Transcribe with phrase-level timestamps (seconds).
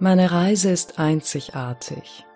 [0.00, 2.26] Meine Reise ist einzigartig.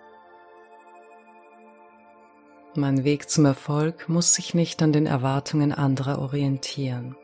[2.73, 7.17] Mein Weg zum Erfolg muss sich nicht an den Erwartungen anderer orientieren.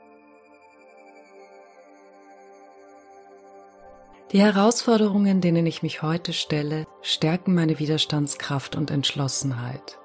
[4.33, 9.97] Die Herausforderungen, denen ich mich heute stelle, stärken meine Widerstandskraft und Entschlossenheit.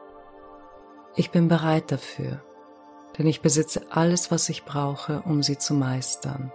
[1.16, 2.40] Ich bin bereit dafür,
[3.18, 6.52] denn ich besitze alles, was ich brauche, um sie zu meistern.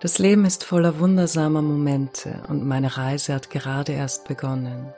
[0.00, 4.94] Das Leben ist voller wundersamer Momente und meine Reise hat gerade erst begonnen.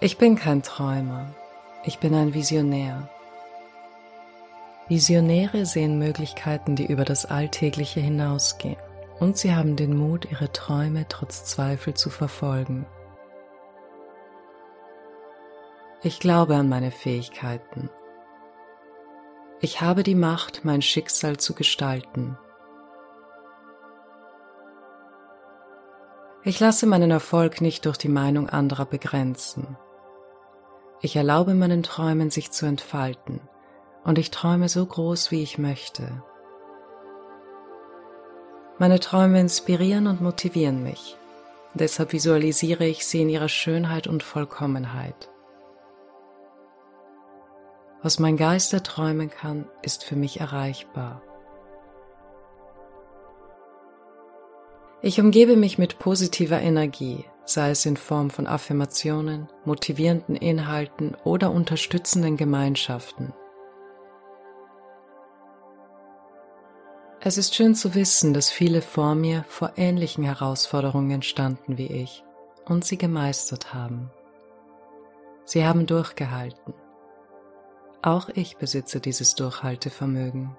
[0.00, 1.34] Ich bin kein Träumer,
[1.84, 3.10] ich bin ein Visionär.
[4.88, 8.78] Visionäre sehen Möglichkeiten, die über das Alltägliche hinausgehen,
[9.20, 12.86] und sie haben den Mut, ihre Träume trotz Zweifel zu verfolgen.
[16.02, 17.90] Ich glaube an meine Fähigkeiten
[19.60, 22.38] ich habe die Macht, mein Schicksal zu gestalten.
[26.44, 29.76] Ich lasse meinen Erfolg nicht durch die Meinung anderer begrenzen.
[31.00, 33.40] Ich erlaube meinen Träumen sich zu entfalten
[34.04, 36.22] und ich träume so groß, wie ich möchte.
[38.78, 41.16] Meine Träume inspirieren und motivieren mich.
[41.74, 45.28] Deshalb visualisiere ich sie in ihrer Schönheit und Vollkommenheit.
[48.02, 51.20] Was mein Geist erträumen kann, ist für mich erreichbar.
[55.02, 61.50] Ich umgebe mich mit positiver Energie, sei es in Form von Affirmationen, motivierenden Inhalten oder
[61.50, 63.32] unterstützenden Gemeinschaften.
[67.20, 72.22] Es ist schön zu wissen, dass viele vor mir vor ähnlichen Herausforderungen standen wie ich
[72.64, 74.10] und sie gemeistert haben.
[75.44, 76.74] Sie haben durchgehalten.
[78.02, 80.56] Auch ich besitze dieses Durchhaltevermögen.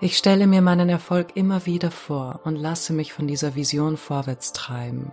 [0.00, 4.52] Ich stelle mir meinen Erfolg immer wieder vor und lasse mich von dieser Vision vorwärts
[4.52, 5.12] treiben.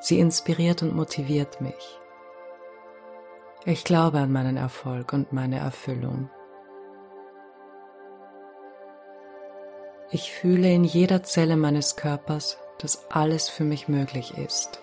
[0.00, 2.00] Sie inspiriert und motiviert mich.
[3.66, 6.30] Ich glaube an meinen Erfolg und meine Erfüllung.
[10.10, 14.80] Ich fühle in jeder Zelle meines Körpers, dass alles für mich möglich ist.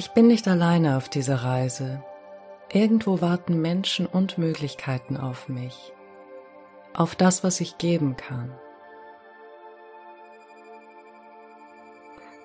[0.00, 2.02] Ich bin nicht alleine auf dieser Reise.
[2.72, 5.92] Irgendwo warten Menschen und Möglichkeiten auf mich,
[6.94, 8.50] auf das, was ich geben kann.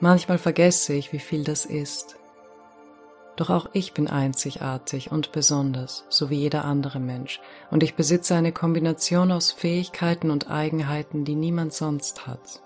[0.02, 2.18] Manchmal vergesse ich, wie viel das ist.
[3.38, 7.40] Doch auch ich bin einzigartig und besonders, so wie jeder andere Mensch,
[7.72, 12.65] und ich besitze eine Kombination aus Fähigkeiten und Eigenheiten, die niemand sonst hat.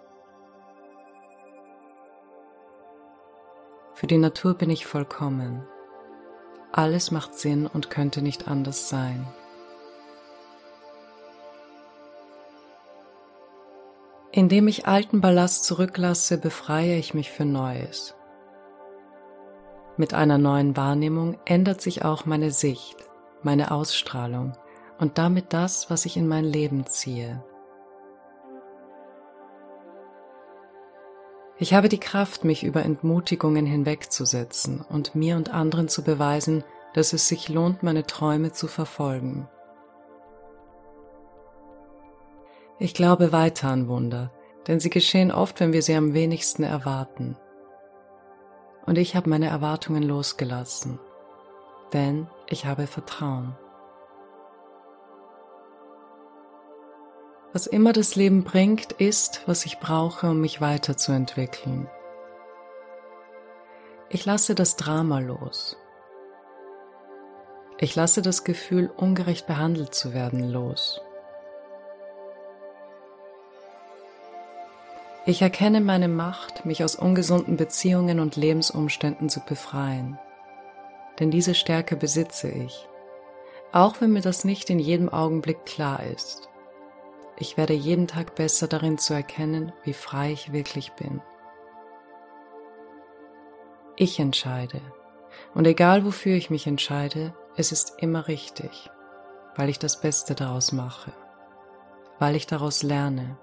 [3.99, 5.61] Für die Natur bin ich vollkommen.
[6.71, 9.27] Alles macht Sinn und könnte nicht anders sein.
[14.31, 18.15] Indem ich alten Ballast zurücklasse, befreie ich mich für Neues.
[19.97, 22.95] Mit einer neuen Wahrnehmung ändert sich auch meine Sicht,
[23.43, 24.53] meine Ausstrahlung
[24.97, 27.43] und damit das, was ich in mein Leben ziehe.
[31.61, 37.11] Ich habe die Kraft, mich über Entmutigungen hinwegzusetzen und mir und anderen zu beweisen, dass
[37.11, 39.47] es sich lohnt, meine Träume zu verfolgen.
[42.79, 44.31] Ich glaube weiter an Wunder,
[44.67, 47.35] denn sie geschehen oft, wenn wir sie am wenigsten erwarten.
[48.85, 50.97] Und ich habe meine Erwartungen losgelassen,
[51.91, 53.57] denn ich habe Vertrauen.
[57.51, 61.89] Was immer das Leben bringt, ist, was ich brauche, um mich weiterzuentwickeln.
[64.09, 65.75] Ich lasse das Drama los.
[67.79, 71.01] Ich lasse das Gefühl, ungerecht behandelt zu werden, los.
[75.25, 80.19] Ich erkenne meine Macht, mich aus ungesunden Beziehungen und Lebensumständen zu befreien.
[81.19, 82.87] Denn diese Stärke besitze ich,
[83.71, 86.48] auch wenn mir das nicht in jedem Augenblick klar ist.
[87.41, 91.21] Ich werde jeden Tag besser darin zu erkennen, wie frei ich wirklich bin.
[93.95, 94.81] Ich entscheide.
[95.53, 98.89] Und egal wofür ich mich entscheide, es ist immer richtig,
[99.55, 101.13] weil ich das Beste daraus mache,
[102.19, 103.37] weil ich daraus lerne.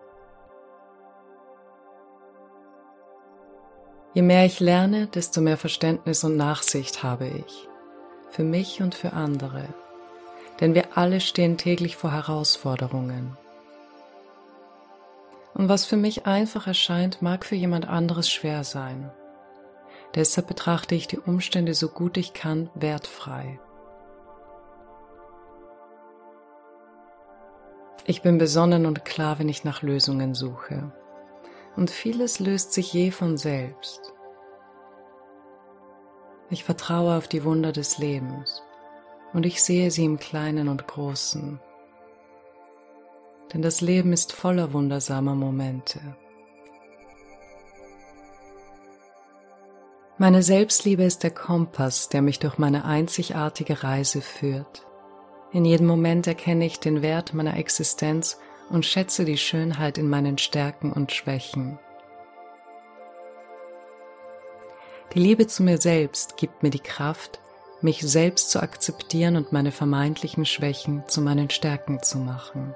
[4.12, 7.68] Je mehr ich lerne, desto mehr Verständnis und Nachsicht habe ich,
[8.28, 9.68] für mich und für andere,
[10.60, 13.38] denn wir alle stehen täglich vor Herausforderungen
[15.56, 19.10] und was für mich einfach erscheint, mag für jemand anderes schwer sein.
[20.14, 23.58] Deshalb betrachte ich die Umstände so gut ich kann wertfrei.
[28.04, 30.92] Ich bin besonnen und klar, wenn ich nach Lösungen suche.
[31.74, 34.12] Und vieles löst sich je von selbst.
[36.50, 38.62] Ich vertraue auf die Wunder des Lebens
[39.32, 41.60] und ich sehe sie im Kleinen und Großen.
[43.56, 45.98] Denn das Leben ist voller wundersamer Momente.
[50.18, 54.86] Meine Selbstliebe ist der Kompass, der mich durch meine einzigartige Reise führt.
[55.52, 58.38] In jedem Moment erkenne ich den Wert meiner Existenz
[58.68, 61.78] und schätze die Schönheit in meinen Stärken und Schwächen.
[65.14, 67.40] Die Liebe zu mir selbst gibt mir die Kraft,
[67.80, 72.74] mich selbst zu akzeptieren und meine vermeintlichen Schwächen zu meinen Stärken zu machen.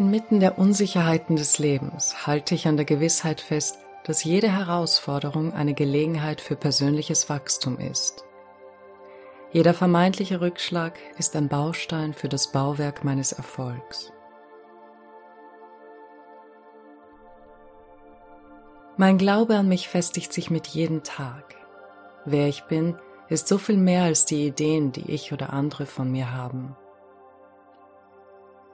[0.00, 5.74] Inmitten der Unsicherheiten des Lebens halte ich an der Gewissheit fest, dass jede Herausforderung eine
[5.74, 8.24] Gelegenheit für persönliches Wachstum ist.
[9.52, 14.10] Jeder vermeintliche Rückschlag ist ein Baustein für das Bauwerk meines Erfolgs.
[18.96, 21.56] Mein Glaube an mich festigt sich mit jedem Tag.
[22.24, 22.96] Wer ich bin,
[23.28, 26.74] ist so viel mehr als die Ideen, die ich oder andere von mir haben.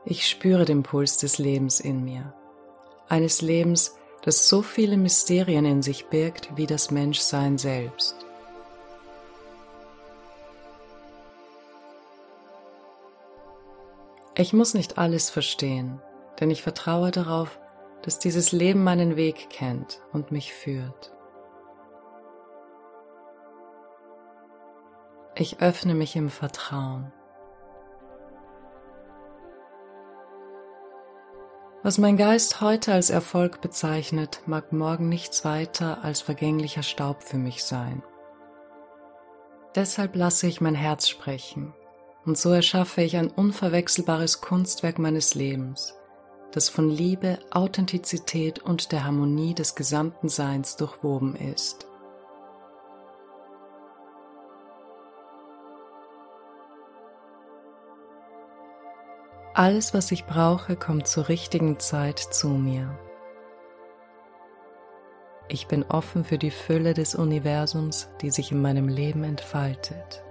[0.09, 2.33] Ich spüre den Puls des Lebens in mir,
[3.09, 8.15] eines Lebens, das so viele Mysterien in sich birgt wie das Menschsein selbst.
[14.37, 16.01] Ich muss nicht alles verstehen,
[16.39, 17.59] denn ich vertraue darauf,
[18.03, 21.13] dass dieses Leben meinen Weg kennt und mich führt.
[25.35, 27.13] Ich öffne mich im Vertrauen.
[31.87, 37.37] Was mein Geist heute als Erfolg bezeichnet, mag morgen nichts weiter als vergänglicher Staub für
[37.37, 38.03] mich sein.
[39.77, 41.75] Deshalb lasse ich mein Herz sprechen,
[42.25, 45.95] und so erschaffe ich ein unverwechselbares Kunstwerk meines Lebens,
[46.51, 51.87] das von Liebe, Authentizität und der Harmonie des gesamten Seins durchwoben ist.
[59.59, 62.99] Alles, was ich brauche, kommt zur richtigen Zeit zu mir.
[65.49, 70.23] Ich bin offen für die Fülle des Universums, die sich in meinem Leben entfaltet.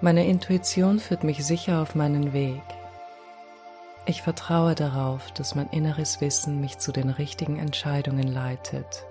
[0.00, 2.62] Meine Intuition führt mich sicher auf meinen Weg.
[4.06, 9.04] Ich vertraue darauf, dass mein inneres Wissen mich zu den richtigen Entscheidungen leitet.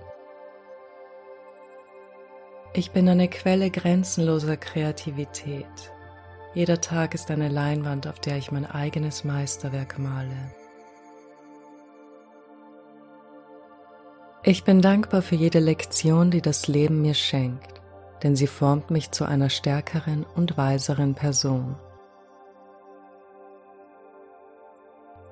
[2.73, 5.93] Ich bin eine Quelle grenzenloser Kreativität.
[6.55, 10.51] Jeder Tag ist eine Leinwand, auf der ich mein eigenes Meisterwerk male.
[14.43, 17.81] Ich bin dankbar für jede Lektion, die das Leben mir schenkt,
[18.21, 21.75] denn sie formt mich zu einer stärkeren und weiseren Person.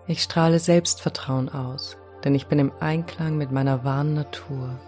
[0.08, 4.80] Ich strahle Selbstvertrauen aus, denn ich bin im Einklang mit meiner wahren Natur.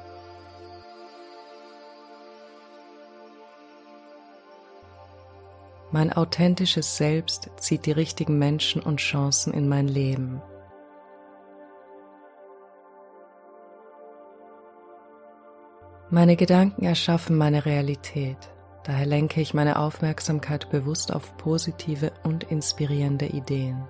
[5.94, 10.42] Mein authentisches Selbst zieht die richtigen Menschen und Chancen in mein Leben.
[16.10, 18.38] Meine Gedanken erschaffen meine Realität,
[18.84, 23.88] daher lenke ich meine Aufmerksamkeit bewusst auf positive und inspirierende Ideen.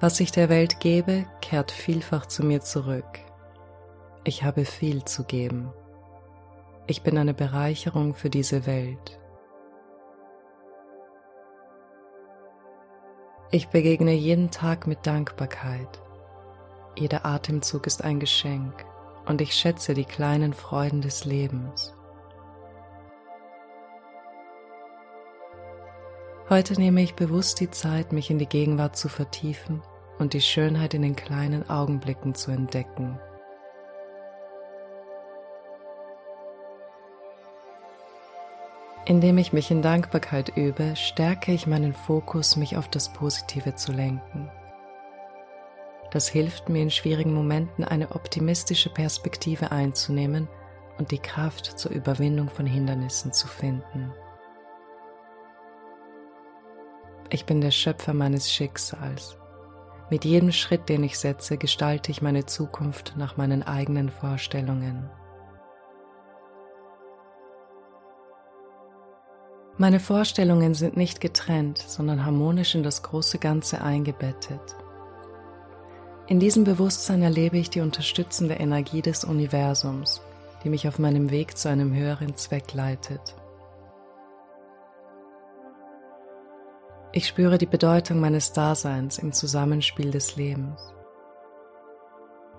[0.00, 3.18] Was ich der Welt gebe, kehrt vielfach zu mir zurück.
[4.24, 5.70] Ich habe viel zu geben.
[6.86, 9.20] Ich bin eine Bereicherung für diese Welt.
[13.52, 16.00] Ich begegne jeden Tag mit Dankbarkeit.
[16.96, 18.84] Jeder Atemzug ist ein Geschenk
[19.26, 21.94] und ich schätze die kleinen Freuden des Lebens.
[26.48, 29.82] Heute nehme ich bewusst die Zeit, mich in die Gegenwart zu vertiefen
[30.18, 33.20] und die Schönheit in den kleinen Augenblicken zu entdecken.
[39.10, 43.90] Indem ich mich in Dankbarkeit übe, stärke ich meinen Fokus, mich auf das Positive zu
[43.90, 44.48] lenken.
[46.12, 50.46] Das hilft mir in schwierigen Momenten eine optimistische Perspektive einzunehmen
[50.98, 54.12] und die Kraft zur Überwindung von Hindernissen zu finden.
[57.30, 59.36] Ich bin der Schöpfer meines Schicksals
[60.08, 65.10] mit jedem Schritt, den ich setze, gestalte ich meine Zukunft nach meinen eigenen Vorstellungen.
[69.80, 74.76] Meine Vorstellungen sind nicht getrennt, sondern harmonisch in das große Ganze eingebettet.
[76.26, 80.20] In diesem Bewusstsein erlebe ich die unterstützende Energie des Universums,
[80.62, 83.34] die mich auf meinem Weg zu einem höheren Zweck leitet.
[87.12, 90.92] Ich spüre die Bedeutung meines Daseins im Zusammenspiel des Lebens.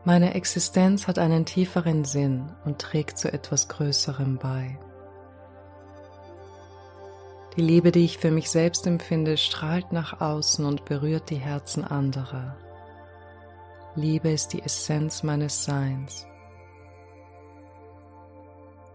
[0.06, 4.80] Meine Existenz hat einen tieferen Sinn und trägt zu etwas Größerem bei.
[7.58, 11.84] Die Liebe, die ich für mich selbst empfinde, strahlt nach außen und berührt die Herzen
[11.84, 12.55] anderer.
[13.96, 16.25] Liebe ist die Essenz meines Seins.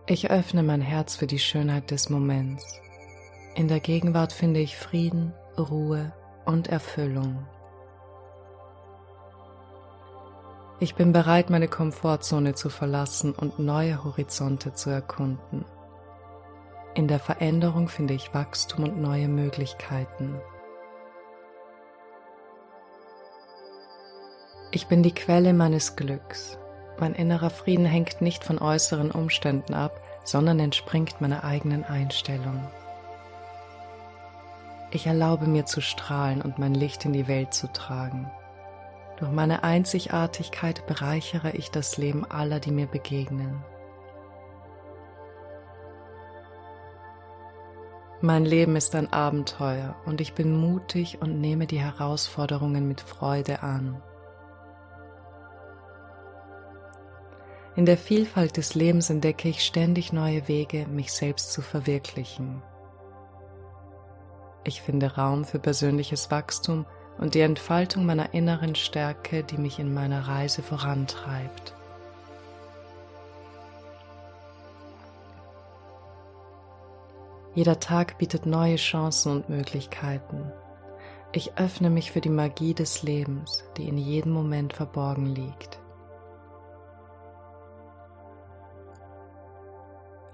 [0.07, 2.81] Ich öffne mein Herz für die Schönheit des Moments.
[3.57, 6.15] In der Gegenwart finde ich Frieden, Ruhe
[6.47, 7.47] und Erfüllung.
[10.81, 15.65] Ich bin bereit, meine Komfortzone zu verlassen und neue Horizonte zu erkunden.
[16.97, 20.41] In der Veränderung finde ich Wachstum und neue Möglichkeiten.
[24.71, 26.59] Ich bin die Quelle meines Glücks.
[26.99, 32.67] Mein innerer Frieden hängt nicht von äußeren Umständen ab, sondern entspringt meiner eigenen Einstellung.
[34.91, 38.31] Ich erlaube mir zu strahlen und mein Licht in die Welt zu tragen.
[39.19, 43.63] Durch meine Einzigartigkeit bereichere ich das Leben aller, die mir begegnen.
[48.23, 53.63] Mein Leben ist ein Abenteuer und ich bin mutig und nehme die Herausforderungen mit Freude
[53.63, 54.03] an.
[57.77, 62.63] In der Vielfalt des Lebens entdecke ich ständig neue Wege, mich selbst zu verwirklichen.
[64.65, 66.87] Ich finde Raum für persönliches Wachstum
[67.19, 71.75] und die Entfaltung meiner inneren Stärke, die mich in meiner Reise vorantreibt.
[77.57, 80.53] Jeder Tag bietet neue Chancen und Möglichkeiten.
[81.33, 85.81] Ich öffne mich für die Magie des Lebens, die in jedem Moment verborgen liegt.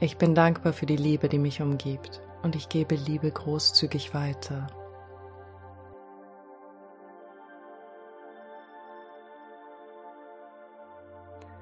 [0.01, 4.67] Ich bin dankbar für die Liebe, die mich umgibt, und ich gebe Liebe großzügig weiter.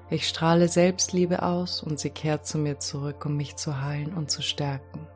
[0.09, 4.31] Ich strahle Selbstliebe aus und sie kehrt zu mir zurück, um mich zu heilen und
[4.31, 5.07] zu stärken.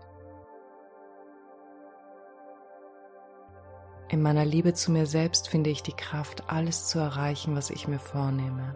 [4.15, 7.89] In meiner Liebe zu mir selbst finde ich die Kraft, alles zu erreichen, was ich
[7.89, 8.73] mir vornehme.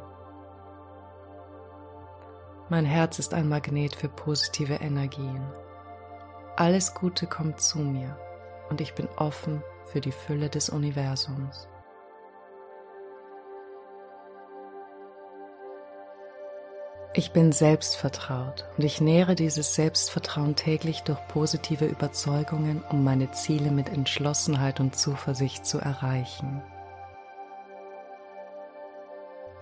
[2.67, 5.41] Mein Herz ist ein Magnet für positive Energien.
[6.58, 8.19] Alles Gute kommt zu mir
[8.69, 11.69] und ich bin offen für die Fülle des Universums.
[17.13, 23.71] Ich bin selbstvertraut und ich nähere dieses Selbstvertrauen täglich durch positive Überzeugungen, um meine Ziele
[23.71, 26.61] mit Entschlossenheit und Zuversicht zu erreichen.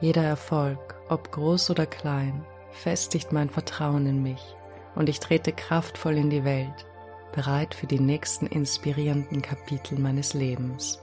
[0.02, 4.56] Jeder Erfolg, ob groß oder klein, festigt mein Vertrauen in mich
[4.96, 6.86] und ich trete kraftvoll in die Welt,
[7.32, 11.02] bereit für die nächsten inspirierenden Kapitel meines Lebens.